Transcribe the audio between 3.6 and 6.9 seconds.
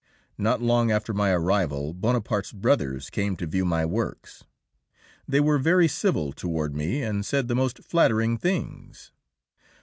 my works; they were very civil toward